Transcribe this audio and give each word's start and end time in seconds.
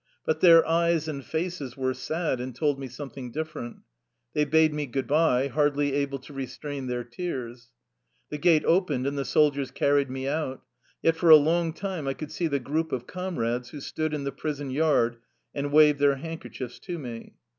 But 0.25 0.39
their 0.39 0.67
eyes 0.67 1.07
and 1.07 1.23
faces 1.23 1.77
were 1.77 1.93
sad, 1.93 2.41
and 2.41 2.55
told 2.55 2.79
me 2.79 2.87
something 2.87 3.29
different. 3.31 3.81
They 4.33 4.45
bade 4.45 4.73
me 4.73 4.87
good 4.87 5.05
by, 5.05 5.47
hardly 5.47 5.93
able 5.93 6.17
to 6.17 6.33
restrain 6.33 6.87
their 6.87 7.03
tears. 7.03 7.69
The 8.31 8.39
gate 8.39 8.65
opened, 8.65 9.05
and 9.05 9.15
the 9.15 9.23
soldiers 9.25 9.69
carried 9.69 10.09
me 10.09 10.27
out. 10.27 10.63
Yet 11.03 11.15
for 11.17 11.29
a 11.29 11.35
long 11.35 11.71
time 11.71 12.07
I 12.07 12.15
could 12.15 12.31
see 12.31 12.47
the 12.47 12.57
group 12.59 12.91
of 12.91 13.05
comrades 13.05 13.69
who 13.69 13.79
stood 13.79 14.15
in 14.15 14.23
the 14.23 14.31
prison 14.31 14.71
yard 14.71 15.17
and 15.53 15.71
waved 15.71 15.99
their 15.99 16.15
handkerchiefs 16.15 16.79
to 16.79 16.97
me. 16.97 17.35